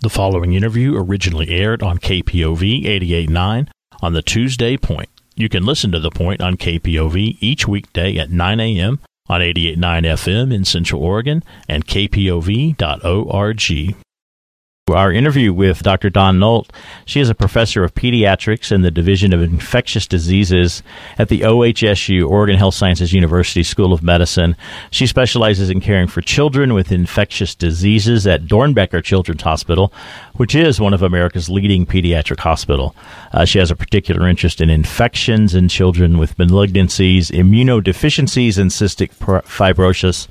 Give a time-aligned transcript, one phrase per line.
[0.00, 3.68] The following interview originally aired on KPOV 88.9
[4.02, 5.08] on the Tuesday Point.
[5.34, 9.00] You can listen to The Point on KPOV each weekday at 9 a.m.
[9.26, 12.76] on 88.9 FM in Central Oregon and kpov.org.
[14.88, 16.10] Our interview with Dr.
[16.10, 16.72] Dawn Nolt.
[17.06, 20.80] She is a professor of pediatrics in the Division of Infectious Diseases
[21.18, 24.54] at the OHSU, Oregon Health Sciences University School of Medicine.
[24.92, 29.92] She specializes in caring for children with infectious diseases at Doernbecher Children's Hospital,
[30.34, 32.94] which is one of America's leading pediatric hospital.
[33.32, 39.10] Uh, she has a particular interest in infections in children with malignancies, immunodeficiencies, and cystic
[39.46, 40.28] fibrosis.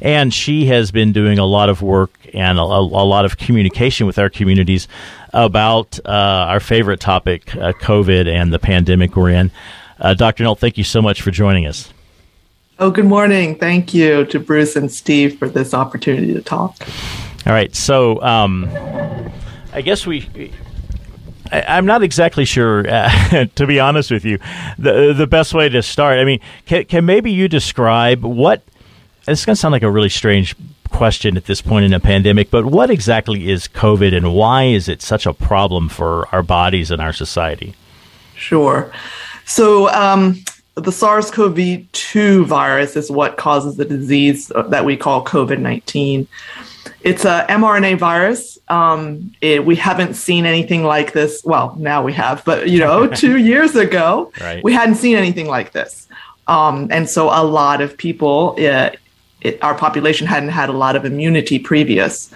[0.00, 4.06] And she has been doing a lot of work and a, a lot of communication
[4.06, 4.88] with our communities
[5.32, 6.08] about uh,
[6.48, 9.50] our favorite topic, uh, COVID and the pandemic we're in.
[9.98, 10.44] Uh, Dr.
[10.44, 11.92] Nolt, thank you so much for joining us.
[12.78, 13.56] Oh, good morning.
[13.56, 16.76] Thank you to Bruce and Steve for this opportunity to talk.
[17.46, 17.74] All right.
[17.76, 18.68] So, um,
[19.72, 20.52] I guess we.
[21.52, 24.38] I, am not exactly sure, uh, to be honest with you,
[24.78, 26.18] the the best way to start.
[26.18, 28.62] I mean, can, can maybe you describe what?
[29.28, 30.56] It's going to sound like a really strange
[30.92, 34.88] question at this point in a pandemic, but what exactly is COVID and why is
[34.88, 37.74] it such a problem for our bodies and our society?
[38.34, 38.92] Sure.
[39.44, 45.24] So, um, the SARS CoV 2 virus is what causes the disease that we call
[45.24, 46.26] COVID 19.
[47.02, 48.58] It's a mRNA virus.
[48.68, 51.42] Um, it, we haven't seen anything like this.
[51.44, 54.64] Well, now we have, but you know, two years ago, right.
[54.64, 56.08] we hadn't seen anything like this.
[56.46, 58.90] Um, and so a lot of people uh,
[59.42, 62.32] it, our population hadn't had a lot of immunity previous.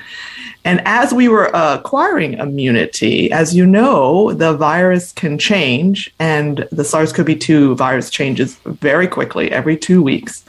[0.64, 6.66] And as we were uh, acquiring immunity, as you know, the virus can change, and
[6.72, 10.44] the SARS CoV 2 virus changes very quickly every two weeks.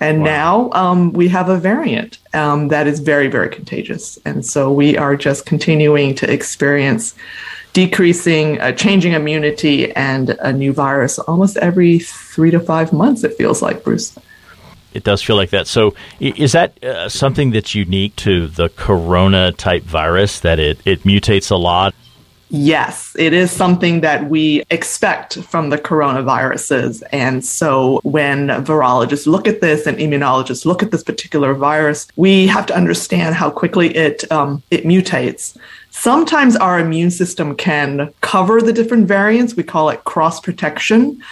[0.00, 0.24] And wow.
[0.24, 4.18] now um, we have a variant um, that is very, very contagious.
[4.24, 7.14] And so we are just continuing to experience
[7.74, 13.36] decreasing, uh, changing immunity and a new virus almost every three to five months, it
[13.36, 14.16] feels like, Bruce
[14.94, 15.66] it does feel like that.
[15.66, 21.02] So, is that uh, something that's unique to the corona type virus that it, it
[21.02, 21.94] mutates a lot?
[22.50, 27.02] Yes, it is something that we expect from the coronaviruses.
[27.12, 32.46] And so when virologists look at this and immunologists look at this particular virus, we
[32.46, 35.58] have to understand how quickly it, um, it mutates.
[35.90, 39.54] Sometimes our immune system can cover the different variants.
[39.54, 41.22] We call it cross protection.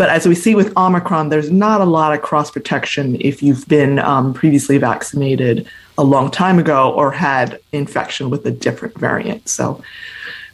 [0.00, 3.68] But as we see with Omicron, there's not a lot of cross protection if you've
[3.68, 5.68] been um, previously vaccinated
[5.98, 9.46] a long time ago or had infection with a different variant.
[9.46, 9.82] So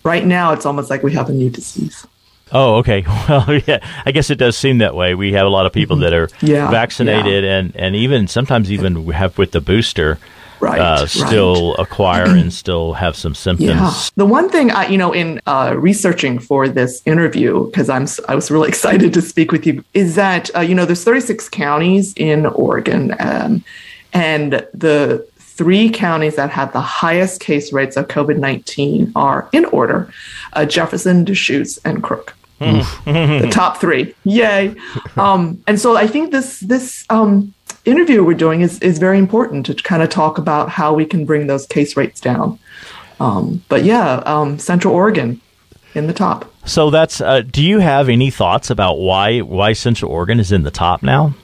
[0.03, 2.05] right now, it's almost like we have a new disease.
[2.51, 3.05] Oh, okay.
[3.29, 5.15] Well, yeah, I guess it does seem that way.
[5.15, 6.03] We have a lot of people mm-hmm.
[6.03, 7.59] that are yeah, vaccinated, yeah.
[7.59, 10.19] and and even sometimes even have with the booster
[10.67, 11.81] right, uh, still right.
[11.81, 13.69] acquire and still have some symptoms.
[13.69, 13.95] Yeah.
[14.17, 18.35] The one thing I, you know, in uh, researching for this interview, because I'm I
[18.35, 22.15] was really excited to speak with you, is that uh, you know there's 36 counties
[22.17, 23.65] in Oregon, um,
[24.13, 29.65] and the three counties that have the highest case rates of COVID 19 are in
[29.67, 30.13] order:
[30.53, 32.35] uh, Jefferson, Deschutes, and Crook.
[32.59, 32.81] Hmm.
[33.05, 34.75] the top three, yay!
[35.19, 37.55] Um, and so I think this this um,
[37.87, 41.25] interview we're doing is, is very important to kind of talk about how we can
[41.25, 42.59] bring those case rates down.
[43.21, 45.41] Um, but yeah, um, Central Oregon
[45.95, 46.53] in the top.
[46.67, 47.21] So that's.
[47.21, 51.03] Uh, do you have any thoughts about why why Central Oregon is in the top
[51.03, 51.35] now?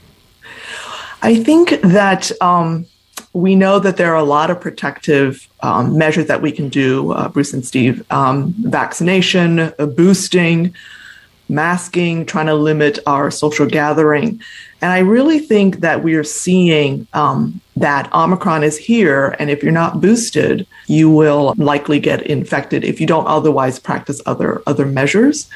[1.23, 2.87] I think that um,
[3.33, 7.13] we know that there are a lot of protective um, measures that we can do,
[7.13, 8.05] uh, Bruce and Steve.
[8.11, 10.75] Um, vaccination, uh, boosting,
[11.53, 14.41] masking, trying to limit our social gathering.
[14.81, 19.37] And I really think that we are seeing um, that Omicron is here.
[19.39, 24.21] And if you're not boosted, you will likely get infected if you don't otherwise practice
[24.27, 25.49] other, other measures.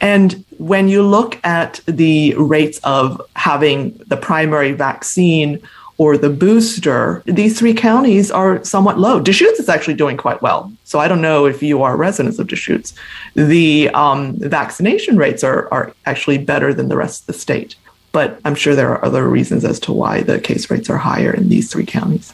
[0.00, 5.60] And when you look at the rates of having the primary vaccine
[5.98, 9.18] or the booster, these three counties are somewhat low.
[9.20, 10.72] Deschutes is actually doing quite well.
[10.84, 12.94] So I don't know if you are residents of Deschutes.
[13.34, 17.76] The um, vaccination rates are, are actually better than the rest of the state.
[18.12, 21.32] But I'm sure there are other reasons as to why the case rates are higher
[21.32, 22.32] in these three counties.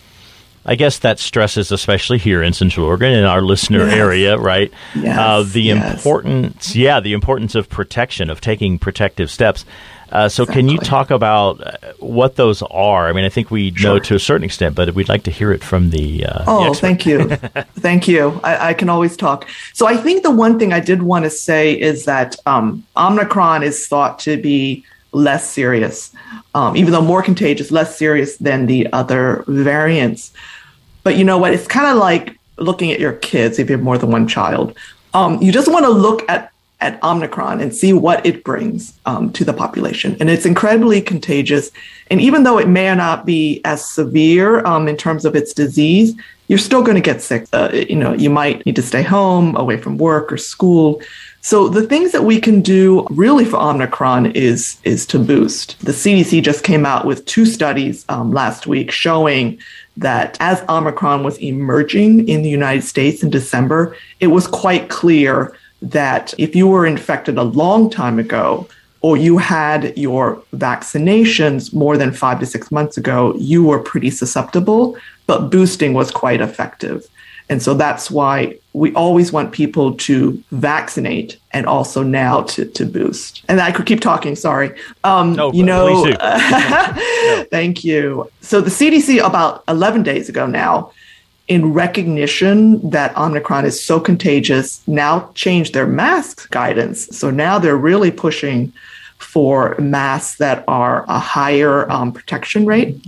[0.65, 3.95] I guess that stresses, especially here in Central Oregon, in our listener yes.
[3.95, 4.73] area, right?
[4.95, 5.95] Yes, uh, the yes.
[5.95, 9.65] importance, yeah, the importance of protection, of taking protective steps.
[10.13, 10.63] Uh, so, exactly.
[10.63, 13.09] can you talk about uh, what those are?
[13.09, 13.95] I mean, I think we sure.
[13.95, 16.27] know to a certain extent, but we'd like to hear it from the.
[16.27, 17.29] Uh, oh, the thank you,
[17.81, 18.39] thank you.
[18.45, 19.49] I, I, can always talk.
[19.73, 23.63] So, I think the one thing I did want to say is that um, Omicron
[23.63, 26.13] is thought to be less serious,
[26.55, 30.33] um, even though more contagious, less serious than the other variants.
[31.03, 31.53] But you know what?
[31.55, 34.77] It's kind of like looking at your kids, if you have more than one child,
[35.15, 36.52] um, you just want to look at
[36.83, 40.17] at Omicron and see what it brings um, to the population.
[40.21, 41.71] And it's incredibly contagious.
[42.11, 46.15] And even though it may not be as severe um, in terms of its disease,
[46.49, 47.47] you're still going to get sick.
[47.53, 51.01] Uh, you know, you might need to stay home, away from work or school.
[51.41, 55.79] So the things that we can do really for Omicron is is to boost.
[55.81, 59.59] The CDC just came out with two studies um, last week showing
[59.97, 65.57] that as Omicron was emerging in the United States in December, it was quite clear
[65.83, 68.69] that if you were infected a long time ago,
[69.03, 74.11] or you had your vaccinations more than five to six months ago, you were pretty
[74.11, 74.97] susceptible,
[75.27, 77.07] but boosting was quite effective.
[77.49, 82.87] And so that's why we always want people to vaccinate and also now to, to
[82.87, 83.43] boost.
[83.49, 84.75] And I could keep talking, sorry.
[85.05, 86.15] Um, no, you know,
[87.51, 88.31] thank you.
[88.41, 90.93] So the CDC about 11 days ago now
[91.49, 97.17] in recognition that Omicron is so contagious, now changed their mask guidance.
[97.17, 98.73] So now they're really pushing
[99.19, 103.05] for masks that are a higher um, protection rate.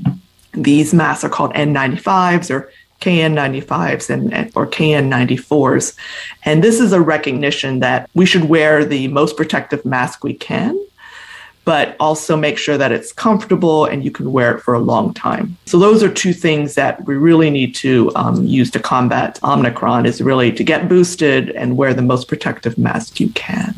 [0.52, 2.70] These masks are called N95s or
[3.00, 5.96] KN95s and, or KN94s.
[6.44, 10.78] And this is a recognition that we should wear the most protective mask we can
[11.64, 15.14] but also make sure that it's comfortable and you can wear it for a long
[15.14, 15.56] time.
[15.66, 20.06] So those are two things that we really need to um, use to combat Omicron
[20.06, 23.74] is really to get boosted and wear the most protective mask you can.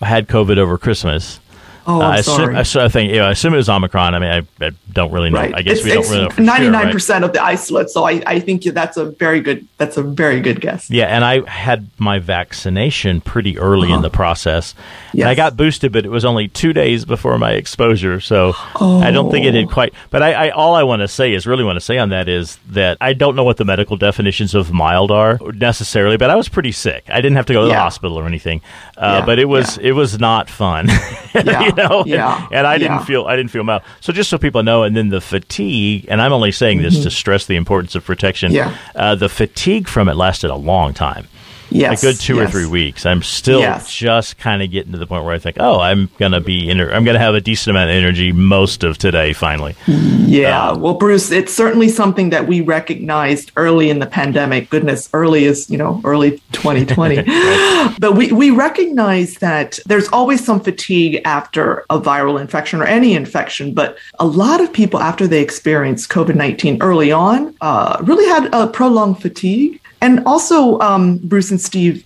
[0.00, 1.38] I had COVID over Christmas.
[1.86, 2.56] Oh, I'm uh, I sorry.
[2.56, 4.14] Assume, I, think, you know, I assume it was Omicron.
[4.14, 5.40] I mean, I, I don't really know.
[5.40, 5.54] Right.
[5.54, 6.44] I guess it's, we don't really know.
[6.44, 7.90] Ninety nine percent of the isolate.
[7.90, 9.66] So I, I think that's a very good.
[9.78, 10.90] That's a very good guess.
[10.90, 13.96] Yeah, and I had my vaccination pretty early uh-huh.
[13.96, 14.74] in the process.
[15.12, 15.26] Yes.
[15.26, 18.20] I got boosted, but it was only two days before my exposure.
[18.20, 19.00] So oh.
[19.00, 19.68] I don't think it did oh.
[19.68, 19.94] quite.
[20.10, 22.28] But I, I all I want to say is really want to say on that
[22.28, 26.36] is that I don't know what the medical definitions of mild are necessarily, but I
[26.36, 27.04] was pretty sick.
[27.08, 27.74] I didn't have to go to yeah.
[27.74, 28.60] the hospital or anything.
[28.96, 29.26] Uh, yeah.
[29.26, 29.88] But it was yeah.
[29.88, 30.86] it was not fun.
[31.76, 31.82] yeah.
[31.82, 32.44] you know, yeah.
[32.46, 33.82] And, and I didn't feel I didn't feel mal.
[34.00, 37.04] So just so people know, and then the fatigue, and I'm only saying this mm-hmm.
[37.04, 38.52] to stress the importance of protection.
[38.52, 38.76] Yeah.
[38.94, 41.28] Uh, the fatigue from it lasted a long time
[41.72, 42.48] yes, a good two yes.
[42.48, 43.06] or three weeks.
[43.06, 43.92] I'm still yes.
[43.92, 46.92] just kind of getting to the point where I think, oh, I'm gonna be inter-
[46.92, 49.32] I'm gonna have a decent amount of energy most of today.
[49.32, 50.70] Finally, yeah.
[50.70, 54.70] Um, well, Bruce, it's certainly something that we recognized early in the pandemic.
[54.70, 57.96] Goodness, early is you know early 2020, right.
[57.98, 63.14] but we we recognize that there's always some fatigue after a viral infection or any
[63.14, 63.74] infection.
[63.74, 68.52] But a lot of people after they experienced COVID 19 early on uh, really had
[68.54, 72.04] a prolonged fatigue and also, um, Bruce and Steve,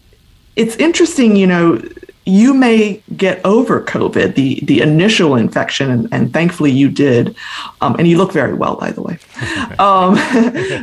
[0.54, 1.82] it's interesting, you know,
[2.26, 7.36] you may get over COVID, the the initial infection, and, and thankfully you did,
[7.80, 9.18] um, and you look very well, by the way.
[9.78, 10.14] um,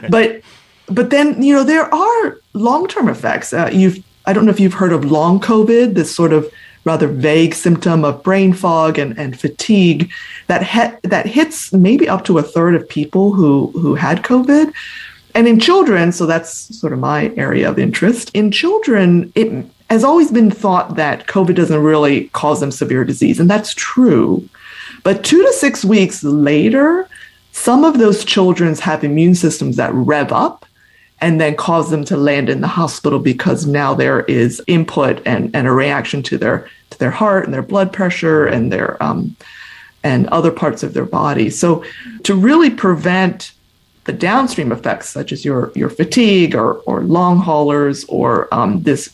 [0.09, 0.41] but
[0.87, 3.53] but then you know there are long term effects.
[3.53, 6.49] Uh, you've I don't know if you've heard of long COVID, this sort of
[6.85, 10.11] rather vague symptom of brain fog and, and fatigue
[10.47, 14.71] that he- that hits maybe up to a third of people who who had COVID.
[15.35, 18.29] And in children, so that's sort of my area of interest.
[18.33, 23.39] In children, it has always been thought that COVID doesn't really cause them severe disease,
[23.39, 24.47] and that's true.
[25.03, 27.07] But two to six weeks later,
[27.51, 30.65] some of those children have immune systems that rev up
[31.21, 35.55] and then cause them to land in the hospital because now there is input and,
[35.55, 39.35] and a reaction to their to their heart and their blood pressure and their um,
[40.03, 41.49] and other parts of their body.
[41.49, 41.83] So
[42.23, 43.53] to really prevent
[44.05, 49.13] the downstream effects, such as your your fatigue or or long haulers or um, this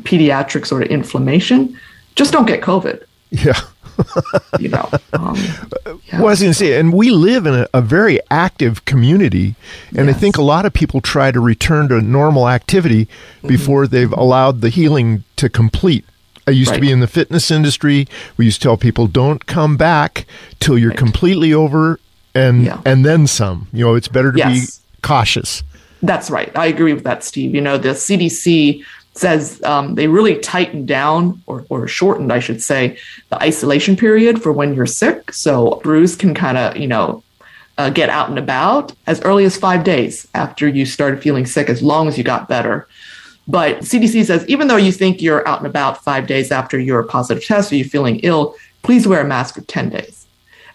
[0.00, 1.78] pediatric sort of inflammation,
[2.14, 3.04] just don't get COVID.
[3.30, 3.60] Yeah.
[4.58, 4.88] you know.
[5.12, 5.94] Um, yeah.
[6.12, 9.54] Well, I was going to say, and we live in a, a very active community,
[9.96, 10.16] and yes.
[10.16, 13.48] I think a lot of people try to return to normal activity mm-hmm.
[13.48, 16.04] before they've allowed the healing to complete.
[16.46, 16.76] I used right.
[16.76, 18.08] to be in the fitness industry.
[18.36, 20.26] We used to tell people, don't come back
[20.58, 20.98] till you're right.
[20.98, 22.00] completely over
[22.34, 22.80] and yeah.
[22.84, 23.68] and then some.
[23.72, 24.78] You know, it's better to yes.
[24.78, 25.62] be cautious.
[26.02, 26.54] That's right.
[26.56, 27.54] I agree with that, Steve.
[27.54, 28.84] You know, the CDC
[29.14, 32.96] says um, they really tightened down or, or shortened, I should say,
[33.28, 35.32] the isolation period for when you're sick.
[35.32, 37.22] So Bruce can kind of, you know,
[37.76, 41.68] uh, get out and about as early as five days after you started feeling sick,
[41.68, 42.86] as long as you got better.
[43.48, 47.02] But CDC says even though you think you're out and about five days after your
[47.02, 50.19] positive test or you're feeling ill, please wear a mask for 10 days.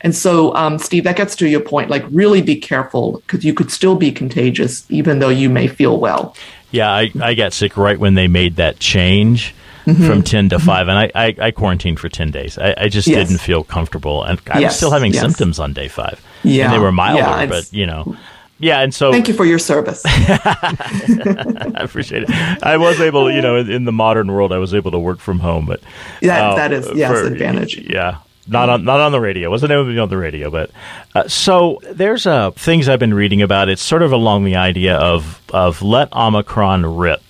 [0.02, 1.90] And so, um, Steve, that gets to your point.
[1.90, 6.00] Like, really be careful because you could still be contagious even though you may feel
[6.00, 6.36] well.
[6.72, 9.54] Yeah, I, I got sick right when they made that change.
[9.86, 10.08] Mm-hmm.
[10.08, 12.58] From 10 to 5, and I, I, I, quarantined for 10 days.
[12.58, 13.28] I, I just yes.
[13.28, 14.72] didn't feel comfortable, and I yes.
[14.72, 15.22] was still having yes.
[15.22, 16.20] symptoms on day five.
[16.44, 16.66] Yeah.
[16.66, 18.18] And they were milder, yeah, but, you know.
[18.58, 20.02] yeah, and so thank you for your service.
[20.08, 22.32] I appreciate it.
[22.64, 25.38] I was able, you know, in the modern world, I was able to work from
[25.38, 25.82] home, but
[26.22, 27.78] that uh, that is yes, for, advantage.
[27.78, 29.50] Yeah, not on not on the radio.
[29.50, 30.72] Wasn't able to be on the radio, but
[31.14, 33.70] uh, so there's uh, things I've been reading about.
[33.70, 37.22] It's sort of along the idea of of let Omicron rip.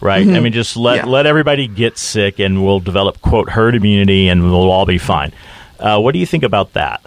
[0.00, 0.24] Right.
[0.24, 0.36] Mm-hmm.
[0.36, 1.06] I mean, just let yeah.
[1.06, 5.32] let everybody get sick, and we'll develop quote herd immunity, and we'll all be fine.
[5.80, 7.02] Uh, what do you think about that?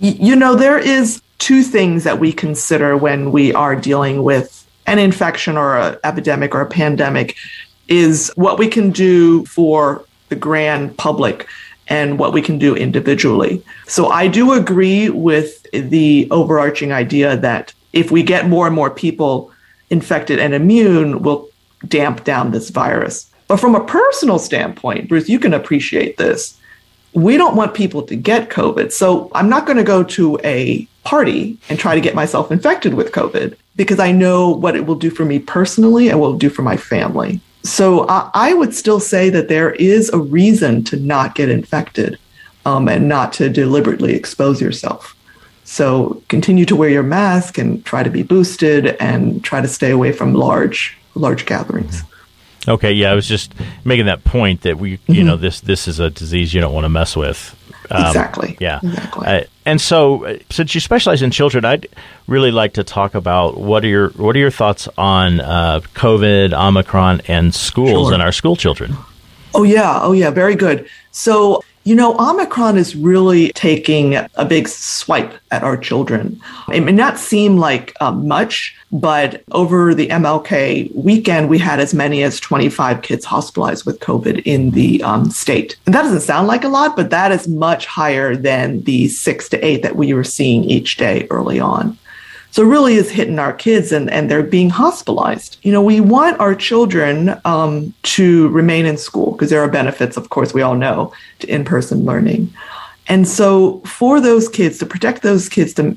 [0.00, 4.98] You know, there is two things that we consider when we are dealing with an
[4.98, 7.36] infection or an epidemic or a pandemic
[7.88, 11.46] is what we can do for the grand public
[11.88, 13.62] and what we can do individually.
[13.86, 18.90] So I do agree with the overarching idea that if we get more and more
[18.90, 19.50] people
[19.90, 21.48] infected and immune, we'll
[21.86, 23.30] damp down this virus.
[23.46, 26.58] But from a personal standpoint, Bruce, you can appreciate this.
[27.14, 28.92] We don't want people to get COVID.
[28.92, 32.92] So I'm not going to go to a party and try to get myself infected
[32.92, 36.50] with COVID because I know what it will do for me personally and will do
[36.50, 37.40] for my family.
[37.68, 42.18] So I, I would still say that there is a reason to not get infected
[42.64, 45.14] um, and not to deliberately expose yourself.
[45.64, 49.90] So continue to wear your mask and try to be boosted and try to stay
[49.90, 52.02] away from large large gatherings.
[52.66, 53.52] Okay, yeah, I was just
[53.84, 55.26] making that point that we, you mm-hmm.
[55.26, 57.54] know, this this is a disease you don't want to mess with.
[57.90, 58.56] Um, exactly.
[58.60, 58.80] Yeah.
[58.82, 59.26] Exactly.
[59.26, 61.88] Uh, and so, uh, since you specialize in children, I'd
[62.26, 66.52] really like to talk about what are your what are your thoughts on uh, COVID,
[66.52, 68.14] Omicron, and schools sure.
[68.14, 68.96] and our school children.
[69.54, 70.88] Oh yeah, oh yeah, very good.
[71.10, 76.38] So you know, Omicron is really taking a big swipe at our children.
[76.70, 81.94] It may not seem like uh, much, but over the MLK weekend, we had as
[81.94, 85.76] many as 25 kids hospitalized with COVID in the um, state.
[85.86, 89.48] And that doesn't sound like a lot, but that is much higher than the six
[89.48, 91.96] to eight that we were seeing each day early on.
[92.50, 95.58] So really is hitting our kids and, and they're being hospitalized.
[95.62, 100.16] You know, we want our children um, to remain in school because there are benefits,
[100.16, 102.52] of course, we all know, to in-person learning.
[103.06, 105.96] And so for those kids, to protect those kids, to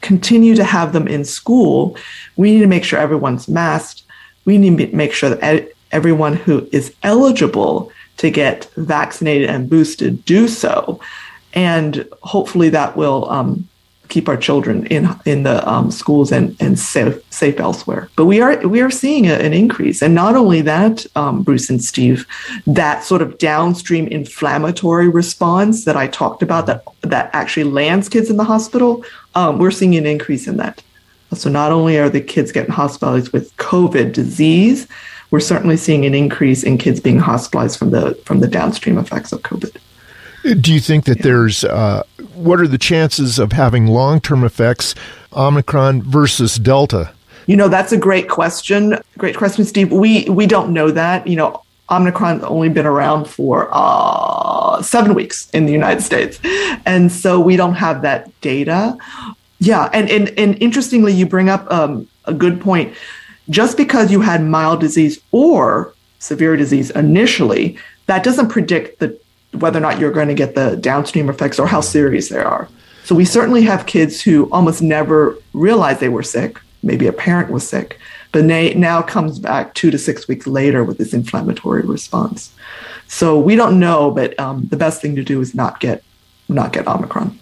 [0.00, 1.96] continue to have them in school,
[2.36, 4.02] we need to make sure everyone's masked.
[4.46, 10.24] We need to make sure that everyone who is eligible to get vaccinated and boosted
[10.24, 11.00] do so.
[11.52, 13.68] And hopefully that will um,
[14.10, 18.10] keep our children in in the um, schools and and safe safe elsewhere.
[18.16, 21.70] But we are we are seeing a, an increase, and not only that, um, Bruce
[21.70, 22.26] and Steve,
[22.66, 28.28] that sort of downstream inflammatory response that I talked about that that actually lands kids
[28.28, 29.04] in the hospital.
[29.34, 30.82] Um, we're seeing an increase in that.
[31.32, 34.88] So not only are the kids getting hospitalized with COVID disease,
[35.30, 39.32] we're certainly seeing an increase in kids being hospitalized from the from the downstream effects
[39.32, 39.76] of COVID.
[40.42, 41.24] Do you think that yeah.
[41.24, 42.02] there's uh,
[42.34, 44.94] what are the chances of having long term effects,
[45.32, 47.12] Omicron versus Delta?
[47.46, 48.96] You know, that's a great question.
[49.18, 49.92] Great question, Steve.
[49.92, 51.26] We we don't know that.
[51.26, 56.40] You know, Omicron's only been around for uh, seven weeks in the United States,
[56.86, 58.96] and so we don't have that data.
[59.58, 62.94] Yeah, and and and interestingly, you bring up um, a good point.
[63.48, 69.18] Just because you had mild disease or severe disease initially, that doesn't predict the
[69.52, 72.68] whether or not you're going to get the downstream effects or how serious they are.
[73.04, 76.60] So we certainly have kids who almost never realized they were sick.
[76.82, 77.98] Maybe a parent was sick,
[78.32, 82.54] but they now comes back two to six weeks later with this inflammatory response.
[83.06, 86.02] So we don't know, but um, the best thing to do is not get
[86.48, 87.38] not get Omicron.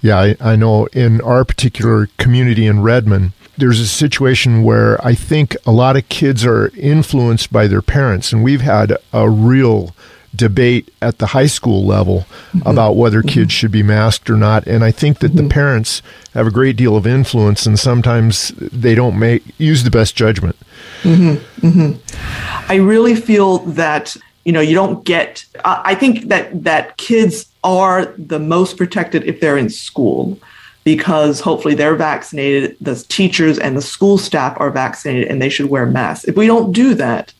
[0.00, 5.14] Yeah, I, I know in our particular community in Redmond, there's a situation where I
[5.14, 9.94] think a lot of kids are influenced by their parents, and we've had a real
[10.34, 12.66] debate at the high school level mm-hmm.
[12.66, 13.28] about whether mm-hmm.
[13.28, 14.66] kids should be masked or not.
[14.66, 15.48] And I think that mm-hmm.
[15.48, 16.02] the parents
[16.34, 20.56] have a great deal of influence, and sometimes they don't make use the best judgment.
[21.02, 21.66] Mm-hmm.
[21.66, 22.70] Mm-hmm.
[22.70, 25.44] I really feel that you know you don't get.
[25.64, 30.38] I think that that kids are the most protected if they're in school
[30.84, 35.66] because hopefully they're vaccinated, the teachers and the school staff are vaccinated, and they should
[35.66, 36.24] wear masks.
[36.24, 37.32] If we don't do that,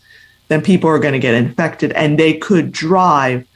[0.52, 3.46] then people are going to get infected and they could drive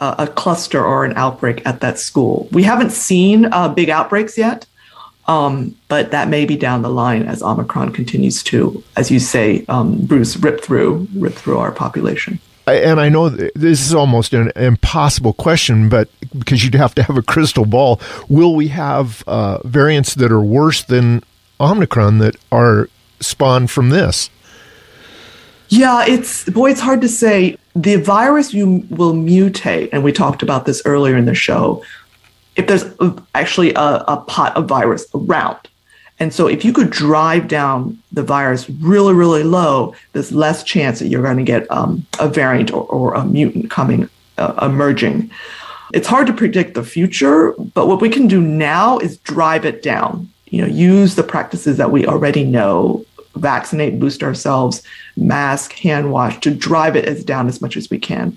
[0.00, 2.48] a, a cluster or an outbreak at that school.
[2.52, 4.66] We haven't seen uh, big outbreaks yet,
[5.26, 9.64] um, but that may be down the line as Omicron continues to, as you say,
[9.68, 12.38] um, Bruce, rip through, rip through our population.
[12.66, 16.08] And I know this is almost an impossible question, but
[16.38, 20.40] because you'd have to have a crystal ball, will we have uh, variants that are
[20.40, 21.22] worse than
[21.60, 24.30] Omicron that are spawned from this?
[25.70, 27.56] Yeah, it's boy, it's hard to say.
[27.76, 31.84] The virus you will mutate, and we talked about this earlier in the show.
[32.56, 32.84] If there's
[33.36, 35.68] actually a, a pot of virus around,
[36.18, 40.98] And so if you could drive down the virus really, really low, there's less chance
[40.98, 45.30] that you're going to get um, a variant or, or, a mutant coming, uh, emerging.
[45.94, 49.82] It's hard to predict the future, but what we can do now is drive it
[49.82, 50.28] down.
[50.46, 53.04] You know, use the practices that we already know,
[53.40, 54.82] vaccinate, boost ourselves,
[55.16, 58.36] mask, hand wash to drive it as down as much as we can.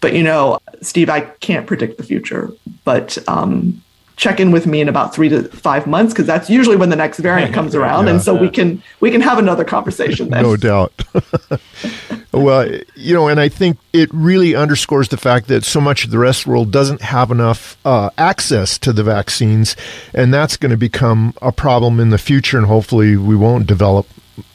[0.00, 2.52] But you know, Steve, I can't predict the future,
[2.84, 3.82] but um,
[4.16, 6.96] check in with me in about three to five months because that's usually when the
[6.96, 8.40] next variant comes around, yeah, and so yeah.
[8.40, 10.42] we can we can have another conversation then.
[10.42, 10.92] No doubt.
[12.32, 16.10] well, you know, and I think it really underscores the fact that so much of
[16.10, 19.76] the rest of the world doesn't have enough uh, access to the vaccines,
[20.12, 24.06] and that's going to become a problem in the future, and hopefully we won't develop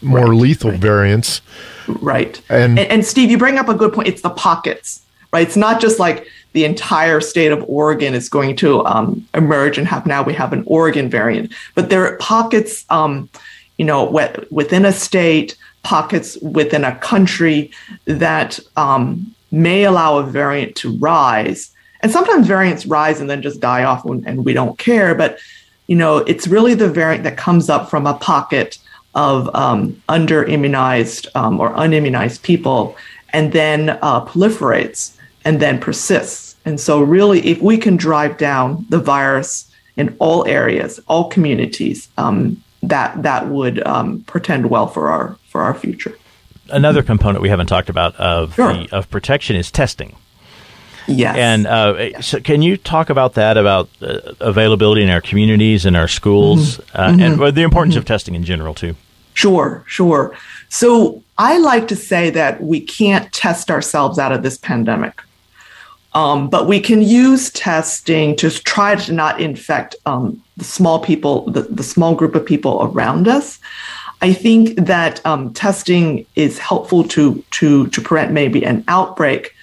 [0.01, 0.80] more right, lethal right.
[0.80, 1.42] variants.
[1.88, 2.42] Right.
[2.50, 4.08] And, and and Steve, you bring up a good point.
[4.08, 5.01] It's the pockets,
[5.34, 5.46] right?
[5.46, 9.88] It's not just like the entire state of Oregon is going to um, emerge and
[9.88, 11.51] have now we have an Oregon variant.
[11.75, 13.30] But there are pockets, um,
[13.78, 14.04] you know,
[14.51, 17.72] within a state, pockets within a country
[18.06, 21.72] that um, may allow a variant to rise.
[22.02, 25.14] And sometimes variants rise and then just die off and we don't care.
[25.14, 25.40] But,
[25.88, 28.78] you know, it's really the variant that comes up from a pocket
[29.14, 32.96] of um, under immunized um, or unimmunized people
[33.34, 36.56] and then uh, proliferates and then persists.
[36.66, 42.08] And so, really, if we can drive down the virus in all areas, all communities,
[42.18, 46.17] um, that that would um, portend well for our for our future.
[46.70, 48.74] Another component we haven't talked about of sure.
[48.74, 50.15] the, of protection is testing.
[51.08, 51.36] Yes.
[51.36, 55.98] And uh, so, can you talk about that about uh, availability in our communities and
[55.98, 56.98] our schools, mm-hmm.
[56.98, 57.43] Uh, mm-hmm.
[57.43, 58.00] and the importance mm-hmm.
[58.00, 58.96] of testing in general too?
[59.34, 60.36] Sure, sure.
[60.70, 65.22] So I like to say that we can't test ourselves out of this pandemic.
[66.13, 71.50] Um, but we can use testing to try to not infect um, the small people,
[71.50, 73.60] the, the, small group of people around us.
[74.22, 79.56] I think that um, testing is helpful to, to, to prevent maybe an outbreak,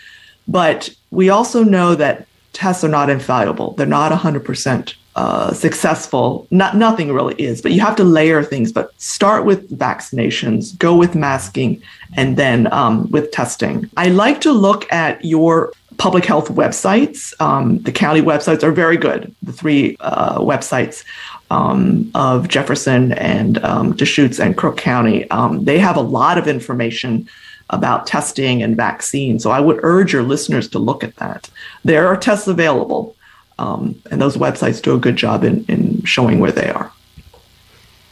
[0.49, 3.73] but we also know that tests are not infallible.
[3.75, 6.47] They're not 100% uh, successful.
[6.51, 8.73] Not nothing really is, but you have to layer things.
[8.73, 11.83] But start with vaccinations, go with masking,
[12.16, 13.90] and then um, with testing.
[13.97, 17.35] I like to look at your public health websites.
[17.41, 19.35] Um, the county websites are very good.
[19.43, 21.05] The three uh, websites
[21.51, 26.49] um, of Jefferson and um, Deschutes and Crook County, um, they have a lot of
[26.49, 27.29] information
[27.71, 29.43] about testing and vaccines.
[29.43, 31.51] So I would urge your listeners to look at that.
[31.85, 33.15] There are tests available.
[33.59, 36.93] Um, and those websites do a good job in, in showing where they are.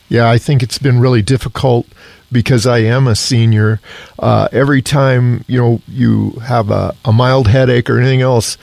[0.09, 1.87] Yeah, I think it's been really difficult
[2.37, 3.81] because I am a senior.
[4.19, 8.59] Uh, every time you know you have a, a mild headache or anything else,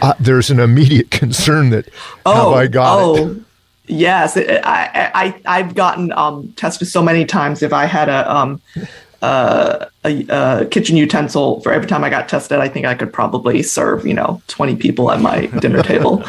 [0.00, 1.90] uh, there's an immediate concern that
[2.24, 3.16] oh, have I got oh.
[3.16, 3.42] it?
[3.86, 7.62] Yes, I, I I've gotten um, tested so many times.
[7.62, 8.62] If I had a um,
[9.20, 13.12] uh, a, a, kitchen utensil for every time I got tested, I think I could
[13.12, 16.22] probably serve, you know, 20 people at my dinner table.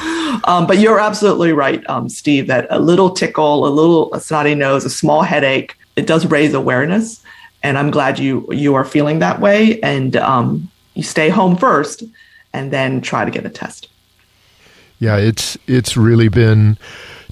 [0.46, 4.56] Um, but you're absolutely right, um, Steve, that a little tickle, a little a snotty
[4.56, 7.22] nose, a small headache, it does raise awareness.
[7.62, 9.80] And I'm glad you you are feeling that way.
[9.82, 12.04] And um, you stay home first
[12.54, 13.90] and then try to get a test.
[15.00, 16.78] Yeah, it's it's really been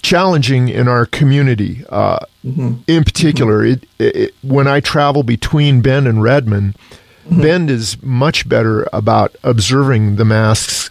[0.02, 1.84] challenging in our community.
[1.90, 2.76] Uh, mm-hmm.
[2.88, 3.84] In particular, mm-hmm.
[4.04, 6.76] it, it, when I travel between Bend and Redmond,
[7.26, 7.42] mm-hmm.
[7.42, 10.90] Bend is much better about observing the masks,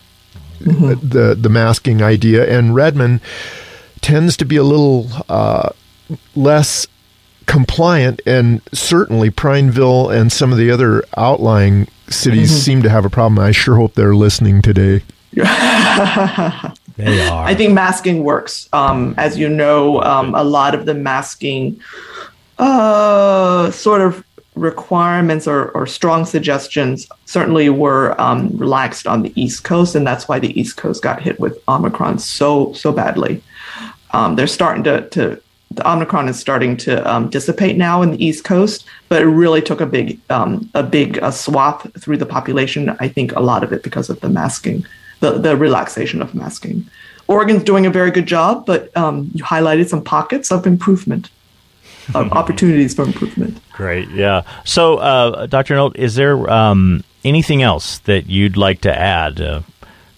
[0.60, 1.06] mm-hmm.
[1.06, 3.20] the the masking idea, and Redmond
[4.00, 5.70] tends to be a little uh,
[6.34, 6.86] less
[7.46, 12.60] compliant, and certainly Prineville and some of the other outlying cities mm-hmm.
[12.60, 13.38] seem to have a problem.
[13.38, 15.02] I sure hope they're listening today.
[16.96, 17.44] They are.
[17.44, 18.68] I think masking works.
[18.72, 21.80] Um, as you know, um, a lot of the masking
[22.58, 29.64] uh, sort of requirements or, or strong suggestions certainly were um, relaxed on the East
[29.64, 33.42] Coast, and that's why the East Coast got hit with Omicron so so badly.
[34.12, 38.24] Um, they're starting to, to the Omicron is starting to um, dissipate now in the
[38.24, 42.26] East Coast, but it really took a big um, a big uh, swath through the
[42.26, 42.96] population.
[43.00, 44.86] I think a lot of it because of the masking
[45.20, 46.88] the, the relaxation of masking.
[47.28, 51.30] Oregon's doing a very good job, but um, you highlighted some pockets of improvement,
[52.14, 53.58] of opportunities for improvement.
[53.72, 54.42] Great, yeah.
[54.64, 55.74] So, uh, Dr.
[55.74, 59.40] Nolt, is there um, anything else that you'd like to add?
[59.40, 59.62] Uh,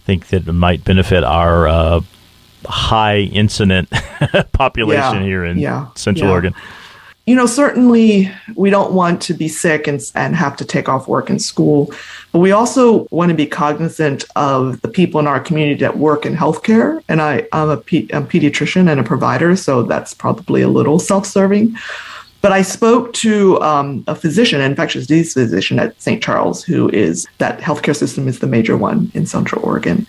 [0.05, 2.01] think that might benefit our uh,
[2.67, 3.91] high incident
[4.53, 6.33] population yeah, here in yeah, Central yeah.
[6.33, 6.55] Oregon?
[7.29, 11.07] you know, certainly we don't want to be sick and, and have to take off
[11.07, 11.93] work and school,
[12.33, 16.25] but we also want to be cognizant of the people in our community that work
[16.25, 17.03] in healthcare.
[17.07, 20.99] And I, I'm a, pe- a pediatrician and a provider, so that's probably a little
[20.99, 21.77] self serving.
[22.41, 26.23] But I spoke to um, a physician, an infectious disease physician at St.
[26.23, 30.07] Charles, who is that healthcare system is the major one in Central Oregon,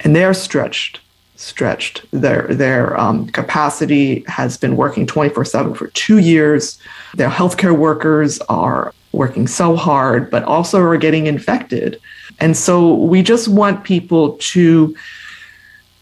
[0.00, 1.00] and they are stretched
[1.38, 2.04] stretched.
[2.10, 6.78] Their their um, capacity has been working 24/7 for two years.
[7.14, 12.00] Their healthcare workers are working so hard, but also are getting infected.
[12.40, 14.94] And so we just want people to,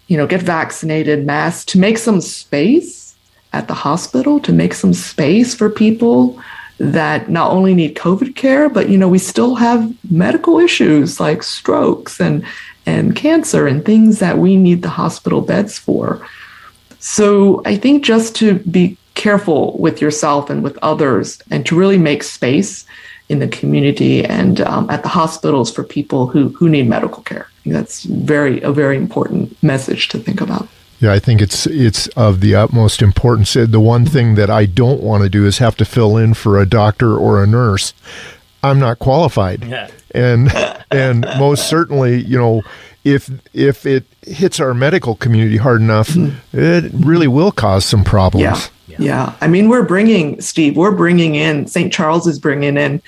[0.08, 3.14] you know, get vaccinated, masked, to make some space
[3.52, 6.38] at the hospital, to make some space for people
[6.78, 11.42] that not only need COVID care, but you know, we still have medical issues like
[11.42, 12.44] strokes and
[12.86, 16.26] and cancer and things that we need the hospital beds for.
[16.98, 21.98] So I think just to be careful with yourself and with others and to really
[21.98, 22.86] make space
[23.28, 27.48] in the community and um, at the hospitals for people who, who need medical care.
[27.64, 30.68] That's very a very important message to think about.
[31.00, 33.54] Yeah, I think it's it's of the utmost importance.
[33.54, 36.58] The one thing that I don't want to do is have to fill in for
[36.58, 37.92] a doctor or a nurse.
[38.66, 39.64] I'm not qualified.
[39.64, 40.50] Yeah and
[40.90, 42.62] and most certainly, you know,
[43.04, 46.58] if if it hits our medical community hard enough, mm-hmm.
[46.58, 48.42] it really will cause some problems.
[48.42, 48.60] Yeah.
[48.88, 48.96] yeah.
[48.98, 50.76] yeah, I mean, we're bringing Steve.
[50.76, 51.92] We're bringing in St.
[51.92, 53.00] Charles is bringing in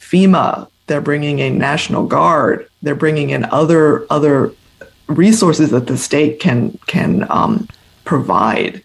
[0.00, 0.68] FEMA.
[0.86, 2.68] They're bringing in National Guard.
[2.82, 4.52] They're bringing in other other
[5.06, 7.68] resources that the state can can um,
[8.04, 8.82] provide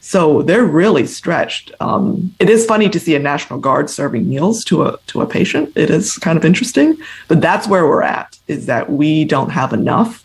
[0.00, 1.72] so they're really stretched.
[1.80, 5.26] Um, it is funny to see a National Guard serving meals to a to a
[5.26, 5.72] patient.
[5.76, 6.96] It is kind of interesting,
[7.28, 8.38] but that's where we're at.
[8.48, 10.24] Is that we don't have enough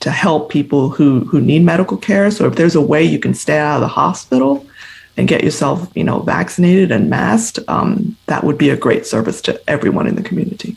[0.00, 2.30] to help people who who need medical care.
[2.30, 4.66] So if there's a way you can stay out of the hospital
[5.18, 9.42] and get yourself, you know, vaccinated and masked, um, that would be a great service
[9.42, 10.76] to everyone in the community.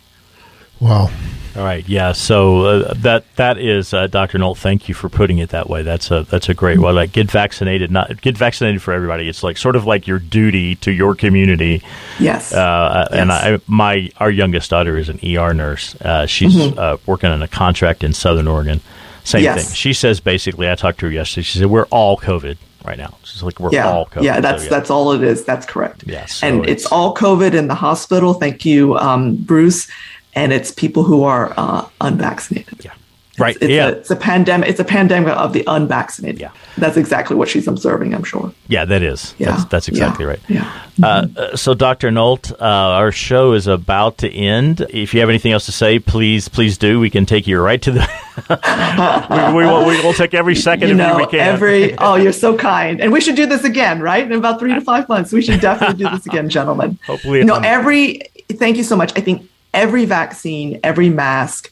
[0.81, 1.10] Wow.
[1.55, 1.87] All right.
[1.87, 2.11] Yeah.
[2.11, 4.37] So uh, that that is uh, Dr.
[4.37, 4.57] Nolt.
[4.57, 5.83] Thank you for putting it that way.
[5.83, 6.95] That's a that's a great one.
[6.95, 9.29] Like get vaccinated, not get vaccinated for everybody.
[9.29, 11.81] It's like sort of like your duty to your community.
[12.19, 12.53] Yes.
[12.53, 13.19] Uh, yes.
[13.19, 15.95] And I, my our youngest daughter is an ER nurse.
[16.01, 16.77] Uh, she's mm-hmm.
[16.77, 18.81] Uh, working on a contract in Southern Oregon.
[19.23, 19.67] Same yes.
[19.67, 19.75] thing.
[19.75, 20.69] She says basically.
[20.69, 21.43] I talked to her yesterday.
[21.43, 23.17] She said we're all COVID right now.
[23.21, 24.23] It's like we're yeah, all COVID.
[24.23, 24.69] Yeah, that's so, yeah.
[24.71, 25.45] that's all it is.
[25.45, 26.03] That's correct.
[26.05, 28.33] Yes, so and it's, it's, all COVID in the hospital.
[28.33, 29.89] Thank you, um, Bruce
[30.36, 32.84] and it's people who are uh, unvaccinated.
[32.84, 32.93] Yeah.
[33.38, 33.58] Right.
[33.60, 33.88] It's, yeah.
[33.88, 34.69] A, it's a pandemic.
[34.69, 36.39] It's a pandemic of the unvaccinated.
[36.39, 36.52] Yeah.
[36.78, 38.13] That's exactly what she's observing.
[38.13, 38.54] I'm sure.
[38.69, 39.36] Yeah, that is.
[39.38, 39.52] Yeah.
[39.52, 40.30] That's, that's exactly yeah.
[40.30, 40.39] right.
[40.48, 40.82] Yeah.
[41.04, 41.38] Uh, mm-hmm.
[41.38, 42.12] Uh, so, Dr.
[42.12, 44.86] Nolt, uh, our show is about to end.
[44.89, 47.00] If you have anything else to say, please, please do.
[47.02, 48.10] We can take you right to the.
[49.54, 51.41] we, we, will, we will take every second you know, we can.
[51.41, 51.95] Every.
[52.06, 53.02] Oh, you're so kind.
[53.02, 54.26] And we should do this again, right?
[54.26, 57.00] In about three to five months, we should definitely do this again, gentlemen.
[57.06, 58.21] Hopefully, know, every.
[58.52, 59.12] Thank you so much.
[59.17, 61.71] I think every vaccine, every mask,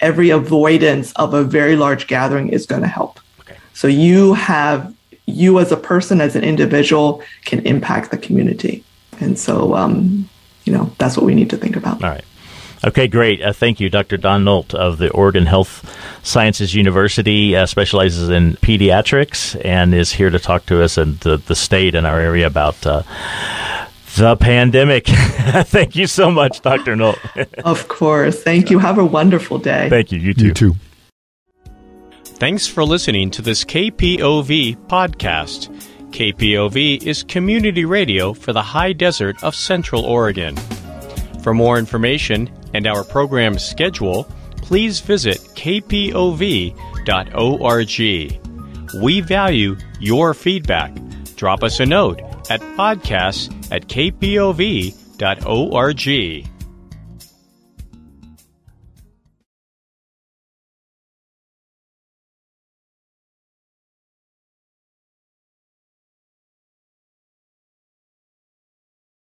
[0.00, 3.18] every avoidance of a very large gathering is going to help.
[3.40, 3.56] Okay.
[3.74, 4.94] So you have
[5.26, 8.84] you as a person, as an individual, can impact the community,
[9.20, 10.28] and so um,
[10.64, 12.02] you know that's what we need to think about.
[12.04, 12.24] All right.
[12.82, 13.42] Okay, great.
[13.42, 14.16] Uh, thank you, Dr.
[14.16, 20.30] Dawn Nolt of the Oregon Health Sciences University, uh, specializes in pediatrics and is here
[20.30, 23.02] to talk to us and the, the state and our area about uh,
[24.16, 25.06] the pandemic.
[25.06, 26.96] Thank you so much, Dr.
[26.96, 27.18] Nolt.
[27.64, 28.42] of course.
[28.42, 28.78] Thank you.
[28.78, 29.88] Have a wonderful day.
[29.88, 30.18] Thank you.
[30.18, 30.46] You too.
[30.46, 30.76] You too.
[32.24, 35.68] Thanks for listening to this KPOV podcast.
[36.10, 40.56] KPOV is community radio for the high desert of Central Oregon.
[41.42, 44.24] For more information and our program schedule,
[44.56, 46.74] please visit kpov.org.
[49.02, 50.96] We value your feedback.
[51.36, 52.20] Drop us a note
[52.50, 54.90] at podcasts at kpov.org.